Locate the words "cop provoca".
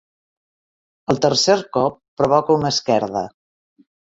1.77-2.57